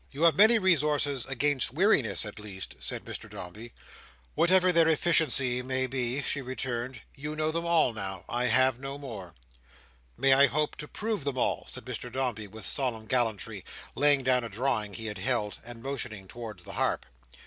"You 0.09 0.23
have 0.23 0.35
many 0.35 0.57
resources 0.57 1.27
against 1.27 1.75
weariness 1.75 2.25
at 2.25 2.39
least," 2.39 2.75
said 2.79 3.05
Mr 3.05 3.29
Dombey. 3.29 3.71
"Whatever 4.33 4.71
their 4.71 4.87
efficiency 4.87 5.61
may 5.61 5.85
be," 5.85 6.23
she 6.23 6.41
returned, 6.41 7.01
"you 7.13 7.35
know 7.35 7.51
them 7.51 7.67
all 7.67 7.93
now. 7.93 8.25
I 8.27 8.45
have 8.45 8.79
no 8.79 8.97
more." 8.97 9.35
"May 10.17 10.33
I 10.33 10.47
hope 10.47 10.75
to 10.77 10.87
prove 10.87 11.23
them 11.23 11.37
all?" 11.37 11.65
said 11.67 11.85
Mr 11.85 12.11
Dombey, 12.11 12.47
with 12.47 12.65
solemn 12.65 13.05
gallantry, 13.05 13.63
laying 13.93 14.23
down 14.23 14.43
a 14.43 14.49
drawing 14.49 14.95
he 14.95 15.05
had 15.05 15.19
held, 15.19 15.59
and 15.63 15.83
motioning 15.83 16.27
towards 16.27 16.63
the 16.63 16.73
harp. 16.73 17.05